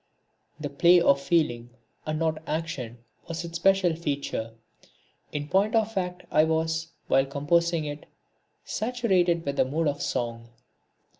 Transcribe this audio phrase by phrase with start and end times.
[0.59, 1.69] The play of feeling,
[2.07, 4.55] and not action, was its special feature.
[5.31, 8.07] In point of fact I was, while composing it,
[8.65, 10.49] saturated with the mood of song.